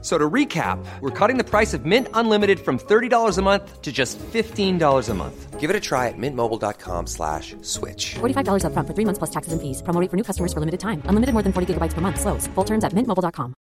So 0.00 0.16
to 0.16 0.30
recap, 0.30 0.78
we're 1.00 1.10
cutting 1.10 1.38
the 1.38 1.44
price 1.44 1.74
of 1.74 1.84
Mint 1.84 2.06
Unlimited 2.14 2.60
from 2.60 2.78
$30 2.78 3.36
a 3.36 3.42
month 3.42 3.82
to 3.82 3.90
just 3.90 4.16
$15 4.18 5.08
a 5.08 5.14
month. 5.14 5.58
Give 5.58 5.70
it 5.70 5.74
a 5.74 5.80
try 5.80 6.06
at 6.06 6.14
mintmobile.com 6.16 7.08
slash 7.08 7.56
switch. 7.62 8.14
$45 8.20 8.62
upfront 8.62 8.86
for 8.86 8.94
three 8.94 9.04
months 9.04 9.18
plus 9.18 9.30
taxes 9.30 9.52
and 9.52 9.60
fees. 9.60 9.82
Promo 9.82 10.00
rate 10.00 10.08
for 10.08 10.16
new 10.16 10.22
customers 10.22 10.52
for 10.52 10.60
limited 10.60 10.78
time. 10.78 11.02
Unlimited 11.06 11.32
more 11.34 11.42
than 11.42 11.52
40 11.52 11.74
gigabytes 11.74 11.94
per 11.94 12.00
month. 12.00 12.20
Slows. 12.20 12.46
Full 12.54 12.64
terms 12.64 12.84
at 12.84 12.92
mintmobile.com. 12.94 13.54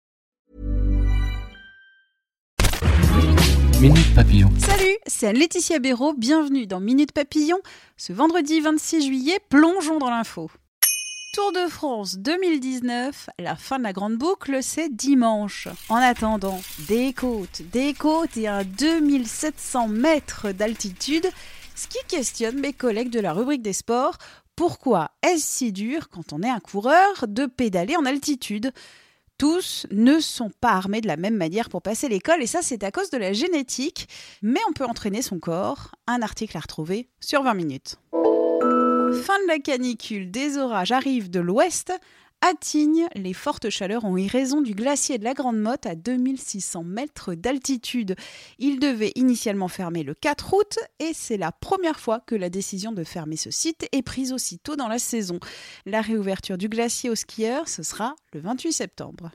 Minute 3.81 4.15
Papillon. 4.15 4.49
Salut, 4.57 4.97
c'est 5.05 5.31
Laetitia 5.31 5.79
Béraud. 5.79 6.13
Bienvenue 6.17 6.65
dans 6.67 6.79
Minute 6.79 7.11
Papillon. 7.11 7.59
Ce 7.97 8.13
vendredi 8.13 8.59
26 8.59 9.05
juillet, 9.05 9.39
plongeons 9.49 9.99
dans 9.99 10.09
l'info. 10.09 10.49
Tour 11.35 11.51
de 11.51 11.69
France 11.69 12.17
2019, 12.19 13.29
la 13.39 13.57
fin 13.57 13.77
de 13.77 13.83
la 13.83 13.91
grande 13.91 14.15
boucle, 14.15 14.59
c'est 14.61 14.87
dimanche. 14.87 15.67
En 15.89 15.97
attendant, 15.97 16.61
des 16.87 17.11
côtes, 17.11 17.61
des 17.73 17.93
côtes 17.93 18.37
et 18.37 18.47
un 18.47 18.63
2700 18.63 19.89
mètres 19.89 20.53
d'altitude, 20.53 21.29
ce 21.75 21.89
qui 21.89 21.97
questionne 22.07 22.61
mes 22.61 22.71
collègues 22.71 23.09
de 23.09 23.19
la 23.19 23.33
rubrique 23.33 23.61
des 23.61 23.73
sports. 23.73 24.17
Pourquoi 24.55 25.11
est-ce 25.23 25.45
si 25.45 25.71
dur, 25.73 26.07
quand 26.07 26.31
on 26.31 26.41
est 26.41 26.49
un 26.49 26.61
coureur, 26.61 27.25
de 27.27 27.47
pédaler 27.47 27.97
en 27.97 28.05
altitude? 28.05 28.71
Tous 29.37 29.87
ne 29.91 30.21
sont 30.21 30.51
pas 30.61 30.71
armés 30.71 31.01
de 31.01 31.07
la 31.07 31.17
même 31.17 31.35
manière 31.35 31.67
pour 31.67 31.81
passer 31.81 32.07
l'école 32.07 32.43
et 32.43 32.47
ça 32.47 32.61
c'est 32.61 32.85
à 32.85 32.91
cause 32.91 33.09
de 33.09 33.17
la 33.17 33.33
génétique, 33.33 34.07
mais 34.41 34.61
on 34.69 34.71
peut 34.71 34.85
entraîner 34.85 35.21
son 35.21 35.39
corps. 35.39 35.95
Un 36.07 36.21
article 36.21 36.55
à 36.55 36.61
retrouver 36.61 37.09
sur 37.19 37.43
20 37.43 37.55
minutes. 37.55 37.97
Fin 39.13 39.39
de 39.43 39.47
la 39.47 39.59
canicule, 39.59 40.31
des 40.31 40.57
orages 40.57 40.91
arrivent 40.91 41.29
de 41.29 41.39
l'ouest. 41.39 41.93
À 42.41 42.51
les 43.15 43.33
fortes 43.33 43.69
chaleurs 43.69 44.05
ont 44.05 44.17
eu 44.17 44.27
raison 44.27 44.61
du 44.61 44.75
glacier 44.75 45.17
de 45.17 45.23
la 45.23 45.33
Grande 45.33 45.57
Motte 45.57 45.85
à 45.85 45.95
2600 45.95 46.83
mètres 46.83 47.33
d'altitude. 47.33 48.15
Il 48.59 48.79
devait 48.79 49.11
initialement 49.15 49.67
fermer 49.67 50.03
le 50.03 50.13
4 50.13 50.53
août 50.53 50.79
et 50.99 51.13
c'est 51.13 51.37
la 51.37 51.51
première 51.51 51.99
fois 51.99 52.19
que 52.19 52.35
la 52.35 52.49
décision 52.49 52.91
de 52.91 53.03
fermer 53.03 53.37
ce 53.37 53.49
site 53.49 53.87
est 53.91 54.03
prise 54.03 54.31
aussitôt 54.31 54.75
dans 54.75 54.87
la 54.87 54.99
saison. 54.99 55.39
La 55.85 56.01
réouverture 56.01 56.57
du 56.57 56.69
glacier 56.69 57.09
aux 57.09 57.15
skieurs, 57.15 57.67
ce 57.67 57.81
sera 57.81 58.15
le 58.33 58.41
28 58.41 58.73
septembre 58.73 59.31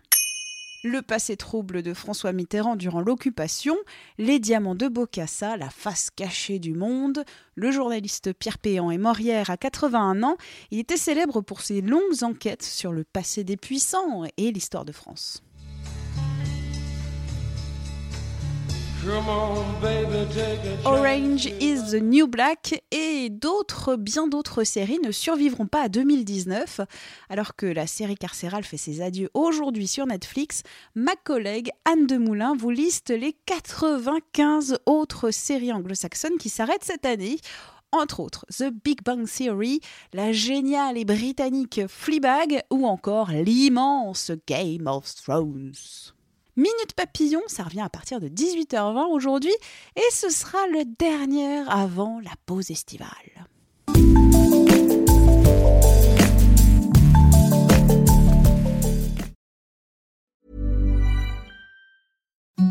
le 0.82 1.02
passé 1.02 1.36
trouble 1.36 1.82
de 1.82 1.94
François 1.94 2.32
Mitterrand 2.32 2.76
durant 2.76 3.00
l'occupation, 3.00 3.76
les 4.18 4.38
diamants 4.38 4.74
de 4.74 4.88
Bocassa, 4.88 5.56
la 5.56 5.70
face 5.70 6.10
cachée 6.10 6.58
du 6.58 6.74
monde. 6.74 7.24
Le 7.54 7.70
journaliste 7.70 8.32
Pierre 8.32 8.58
Péan 8.58 8.90
est 8.90 8.98
mort 8.98 9.20
hier 9.20 9.50
à 9.50 9.56
81 9.56 10.22
ans. 10.22 10.36
Il 10.70 10.78
était 10.78 10.96
célèbre 10.96 11.42
pour 11.42 11.60
ses 11.60 11.82
longues 11.82 12.22
enquêtes 12.22 12.62
sur 12.62 12.92
le 12.92 13.04
passé 13.04 13.44
des 13.44 13.56
puissants 13.56 14.24
et 14.36 14.52
l'histoire 14.52 14.84
de 14.84 14.92
France. 14.92 15.42
Orange 20.84 21.46
is 21.58 21.90
the 21.90 22.02
New 22.02 22.26
Black 22.26 22.82
et 22.90 23.30
d'autres, 23.30 23.96
bien 23.96 24.28
d'autres 24.28 24.62
séries 24.64 24.98
ne 25.02 25.10
survivront 25.10 25.66
pas 25.66 25.84
à 25.84 25.88
2019. 25.88 26.82
Alors 27.30 27.56
que 27.56 27.64
la 27.64 27.86
série 27.86 28.16
carcérale 28.16 28.64
fait 28.64 28.76
ses 28.76 29.00
adieux 29.00 29.30
aujourd'hui 29.32 29.86
sur 29.86 30.06
Netflix, 30.06 30.62
ma 30.94 31.16
collègue 31.16 31.70
Anne 31.86 32.06
Demoulin 32.06 32.54
vous 32.54 32.70
liste 32.70 33.08
les 33.08 33.34
95 33.46 34.78
autres 34.84 35.30
séries 35.30 35.72
anglo-saxonnes 35.72 36.38
qui 36.38 36.50
s'arrêtent 36.50 36.84
cette 36.84 37.06
année 37.06 37.38
entre 37.92 38.20
autres 38.20 38.44
The 38.56 38.70
Big 38.84 39.02
Bang 39.02 39.26
Theory, 39.26 39.80
la 40.12 40.32
géniale 40.32 40.98
et 40.98 41.04
britannique 41.04 41.80
Fleabag 41.88 42.62
ou 42.70 42.86
encore 42.86 43.30
l'immense 43.30 44.30
Game 44.46 44.86
of 44.86 45.12
Thrones. 45.14 45.72
Minute 46.60 46.92
Papillon, 46.94 47.40
ça 47.46 47.62
revient 47.62 47.80
à 47.80 47.88
partir 47.88 48.20
de 48.20 48.28
18h20 48.28 49.06
aujourd'hui 49.12 49.54
et 49.96 50.12
ce 50.12 50.28
sera 50.28 50.58
le 50.70 50.84
dernier 50.98 51.64
avant 51.70 52.20
la 52.22 52.32
pause 52.44 52.70
estivale. 52.70 53.08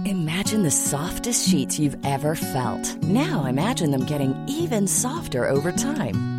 Imagine 0.05 0.61
the 0.61 0.69
softest 0.69 1.49
sheets 1.49 1.79
you've 1.79 1.97
ever 2.05 2.35
felt. 2.35 2.95
Now 3.01 3.47
imagine 3.47 3.89
them 3.89 4.05
getting 4.05 4.35
even 4.47 4.85
softer 4.87 5.49
over 5.49 5.71
time. 5.71 6.38